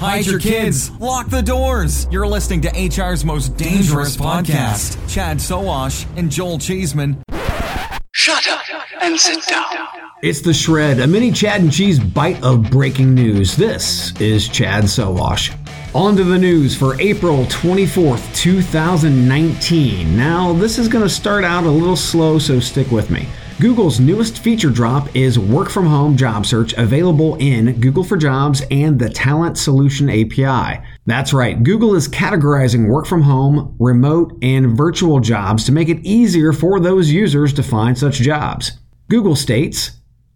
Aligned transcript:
hide 0.00 0.26
your 0.26 0.40
kids, 0.40 0.90
lock 0.92 1.28
the 1.28 1.42
doors. 1.42 2.08
You're 2.10 2.26
listening 2.26 2.62
to 2.62 2.70
HR's 2.70 3.22
most 3.24 3.56
dangerous 3.56 4.16
podcast. 4.16 4.96
Chad 5.08 5.36
Sowash 5.36 6.06
and 6.16 6.30
Joel 6.30 6.58
Cheesman. 6.58 7.22
Shut 8.12 8.48
up 8.48 8.62
and 9.02 9.20
sit 9.20 9.46
down. 9.46 9.66
It's 10.22 10.40
the 10.40 10.54
Shred, 10.54 11.00
a 11.00 11.06
mini 11.06 11.30
Chad 11.32 11.60
and 11.60 11.72
Cheese 11.72 12.00
bite 12.00 12.42
of 12.42 12.70
breaking 12.70 13.14
news. 13.14 13.56
This 13.56 14.18
is 14.20 14.48
Chad 14.48 14.84
Sowash. 14.84 15.54
On 15.94 16.16
to 16.16 16.24
the 16.24 16.38
news 16.38 16.76
for 16.76 16.98
April 17.00 17.44
24th, 17.46 18.34
2019. 18.34 20.16
Now, 20.16 20.52
this 20.54 20.78
is 20.78 20.88
going 20.88 21.04
to 21.04 21.10
start 21.10 21.44
out 21.44 21.64
a 21.64 21.70
little 21.70 21.96
slow, 21.96 22.38
so 22.38 22.58
stick 22.60 22.90
with 22.90 23.10
me. 23.10 23.26
Google's 23.60 24.00
newest 24.00 24.38
feature 24.38 24.70
drop 24.70 25.14
is 25.14 25.38
Work 25.38 25.68
from 25.68 25.84
Home 25.84 26.16
Job 26.16 26.46
Search, 26.46 26.72
available 26.78 27.36
in 27.40 27.78
Google 27.78 28.02
for 28.02 28.16
Jobs 28.16 28.62
and 28.70 28.98
the 28.98 29.10
Talent 29.10 29.58
Solution 29.58 30.08
API. 30.08 30.82
That's 31.04 31.34
right, 31.34 31.62
Google 31.62 31.94
is 31.94 32.08
categorizing 32.08 32.88
work 32.88 33.04
from 33.04 33.20
home, 33.20 33.76
remote, 33.78 34.32
and 34.40 34.74
virtual 34.74 35.20
jobs 35.20 35.64
to 35.64 35.72
make 35.72 35.90
it 35.90 36.00
easier 36.06 36.54
for 36.54 36.80
those 36.80 37.10
users 37.10 37.52
to 37.52 37.62
find 37.62 37.98
such 37.98 38.14
jobs. 38.14 38.78
Google 39.10 39.36
states, 39.36 39.90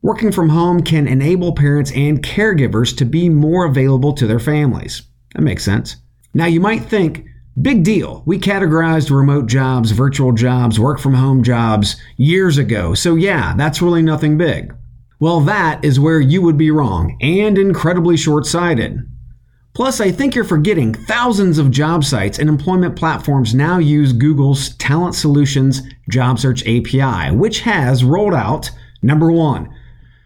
Working 0.00 0.30
from 0.30 0.50
home 0.50 0.80
can 0.80 1.08
enable 1.08 1.56
parents 1.56 1.90
and 1.96 2.22
caregivers 2.22 2.96
to 2.98 3.04
be 3.04 3.28
more 3.28 3.64
available 3.64 4.12
to 4.12 4.28
their 4.28 4.38
families. 4.38 5.02
That 5.34 5.42
makes 5.42 5.64
sense. 5.64 5.96
Now, 6.34 6.46
you 6.46 6.60
might 6.60 6.84
think, 6.84 7.24
Big 7.62 7.82
deal. 7.82 8.22
We 8.26 8.38
categorized 8.38 9.10
remote 9.10 9.46
jobs, 9.46 9.90
virtual 9.90 10.32
jobs, 10.32 10.78
work 10.78 11.00
from 11.00 11.14
home 11.14 11.42
jobs 11.42 11.96
years 12.16 12.58
ago. 12.58 12.94
So, 12.94 13.14
yeah, 13.14 13.54
that's 13.56 13.82
really 13.82 14.02
nothing 14.02 14.36
big. 14.36 14.74
Well, 15.18 15.40
that 15.40 15.84
is 15.84 15.98
where 15.98 16.20
you 16.20 16.42
would 16.42 16.56
be 16.56 16.70
wrong 16.70 17.16
and 17.20 17.58
incredibly 17.58 18.16
short 18.16 18.46
sighted. 18.46 19.00
Plus, 19.74 20.00
I 20.00 20.12
think 20.12 20.34
you're 20.34 20.44
forgetting 20.44 20.94
thousands 20.94 21.58
of 21.58 21.70
job 21.70 22.04
sites 22.04 22.38
and 22.38 22.48
employment 22.48 22.96
platforms 22.96 23.54
now 23.54 23.78
use 23.78 24.12
Google's 24.12 24.70
Talent 24.76 25.14
Solutions 25.14 25.82
Job 26.10 26.38
Search 26.38 26.62
API, 26.62 27.34
which 27.34 27.60
has 27.60 28.04
rolled 28.04 28.34
out 28.34 28.70
number 29.02 29.32
one, 29.32 29.72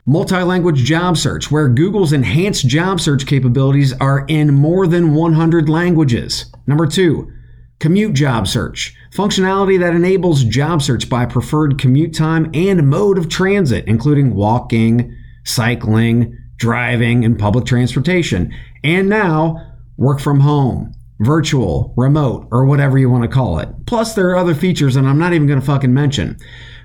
Multi-language 0.04 0.82
job 0.82 1.16
search, 1.16 1.52
where 1.52 1.68
Google's 1.68 2.12
enhanced 2.12 2.66
job 2.66 3.00
search 3.00 3.24
capabilities 3.24 3.92
are 4.00 4.24
in 4.26 4.52
more 4.52 4.88
than 4.88 5.14
100 5.14 5.68
languages. 5.68 6.51
Number 6.66 6.86
two, 6.86 7.32
commute 7.78 8.14
job 8.14 8.46
search, 8.46 8.94
functionality 9.12 9.78
that 9.80 9.94
enables 9.94 10.44
job 10.44 10.82
search 10.82 11.08
by 11.08 11.26
preferred 11.26 11.78
commute 11.78 12.14
time 12.14 12.50
and 12.54 12.88
mode 12.88 13.18
of 13.18 13.28
transit, 13.28 13.84
including 13.86 14.34
walking, 14.34 15.16
cycling, 15.44 16.38
driving, 16.56 17.24
and 17.24 17.38
public 17.38 17.64
transportation. 17.64 18.54
And 18.84 19.08
now, 19.08 19.74
work 19.96 20.20
from 20.20 20.40
home, 20.40 20.94
virtual, 21.18 21.92
remote, 21.96 22.46
or 22.52 22.64
whatever 22.64 22.98
you 22.98 23.10
want 23.10 23.24
to 23.24 23.28
call 23.28 23.58
it. 23.58 23.68
Plus, 23.86 24.14
there 24.14 24.30
are 24.30 24.36
other 24.36 24.54
features 24.54 24.94
that 24.94 25.04
I'm 25.04 25.18
not 25.18 25.32
even 25.32 25.48
going 25.48 25.60
to 25.60 25.66
fucking 25.66 25.92
mention. 25.92 26.36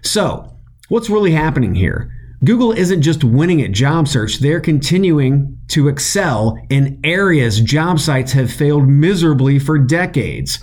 So, 0.02 0.56
what's 0.90 1.10
really 1.10 1.32
happening 1.32 1.76
here? 1.76 2.12
Google 2.44 2.72
isn't 2.72 3.02
just 3.02 3.24
winning 3.24 3.64
at 3.64 3.72
job 3.72 4.08
search, 4.08 4.38
they're 4.40 4.60
continuing 4.60 5.58
to 5.70 5.88
excel 5.88 6.58
in 6.70 7.00
areas 7.04 7.60
job 7.60 8.00
sites 8.00 8.34
have 8.34 8.52
failed 8.52 8.88
miserably 8.88 9.58
for 9.58 9.80
decades. 9.80 10.60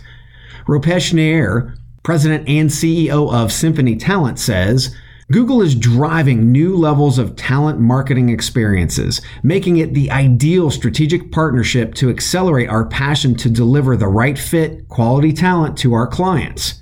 Rupesh 0.68 1.12
Nair, 1.12 1.74
president 2.04 2.48
and 2.48 2.70
CEO 2.70 3.32
of 3.32 3.52
Symphony 3.52 3.96
Talent, 3.96 4.38
says 4.38 4.94
Google 5.32 5.62
is 5.62 5.74
driving 5.74 6.52
new 6.52 6.76
levels 6.76 7.18
of 7.18 7.34
talent 7.34 7.80
marketing 7.80 8.28
experiences, 8.28 9.20
making 9.42 9.78
it 9.78 9.94
the 9.94 10.10
ideal 10.12 10.70
strategic 10.70 11.32
partnership 11.32 11.94
to 11.94 12.08
accelerate 12.10 12.68
our 12.68 12.86
passion 12.86 13.34
to 13.36 13.50
deliver 13.50 13.96
the 13.96 14.06
right 14.06 14.38
fit, 14.38 14.88
quality 14.88 15.32
talent 15.32 15.76
to 15.78 15.92
our 15.92 16.06
clients. 16.06 16.80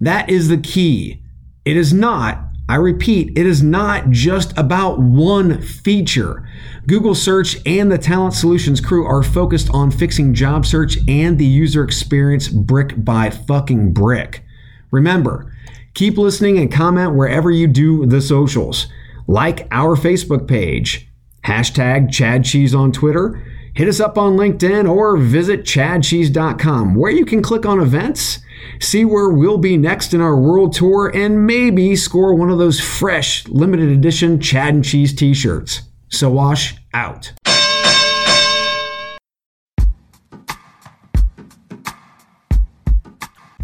That 0.00 0.28
is 0.28 0.48
the 0.48 0.58
key. 0.58 1.22
It 1.64 1.76
is 1.76 1.92
not 1.92 2.45
I 2.68 2.76
repeat, 2.76 3.38
it 3.38 3.46
is 3.46 3.62
not 3.62 4.10
just 4.10 4.56
about 4.58 4.98
one 4.98 5.62
feature. 5.62 6.48
Google 6.88 7.14
Search 7.14 7.56
and 7.64 7.92
the 7.92 7.98
Talent 7.98 8.34
Solutions 8.34 8.80
crew 8.80 9.06
are 9.06 9.22
focused 9.22 9.70
on 9.72 9.92
fixing 9.92 10.34
job 10.34 10.66
search 10.66 10.98
and 11.06 11.38
the 11.38 11.46
user 11.46 11.84
experience 11.84 12.48
brick 12.48 13.04
by 13.04 13.30
fucking 13.30 13.92
brick. 13.92 14.44
Remember, 14.90 15.52
keep 15.94 16.18
listening 16.18 16.58
and 16.58 16.72
comment 16.72 17.14
wherever 17.14 17.52
you 17.52 17.68
do 17.68 18.04
the 18.04 18.20
socials. 18.20 18.88
Like 19.28 19.68
our 19.70 19.96
Facebook 19.96 20.48
page, 20.48 21.08
hashtag 21.44 22.12
Chad 22.12 22.44
Cheese 22.44 22.74
on 22.74 22.90
Twitter, 22.90 23.42
hit 23.76 23.88
us 23.88 24.00
up 24.00 24.18
on 24.18 24.36
LinkedIn, 24.36 24.90
or 24.90 25.16
visit 25.16 25.62
chadcheese.com 25.62 26.94
where 26.94 27.12
you 27.12 27.24
can 27.24 27.42
click 27.42 27.64
on 27.64 27.80
events 27.80 28.40
see 28.80 29.04
where 29.04 29.30
we'll 29.30 29.58
be 29.58 29.76
next 29.76 30.14
in 30.14 30.20
our 30.20 30.36
world 30.36 30.74
tour, 30.74 31.10
and 31.14 31.46
maybe 31.46 31.96
score 31.96 32.34
one 32.34 32.50
of 32.50 32.58
those 32.58 32.80
fresh 32.80 33.46
limited 33.48 33.88
edition 33.88 34.40
Chad 34.40 34.74
and 34.74 34.84
Cheese 34.84 35.14
t 35.14 35.34
shirts. 35.34 35.82
Sowash 36.08 36.78
out. 36.94 37.32